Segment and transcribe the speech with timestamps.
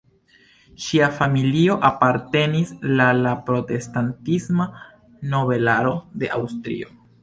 [0.85, 4.69] Ŝia familio apartenis la la protestantisma
[5.37, 6.97] nobelaro de Aŭstrio.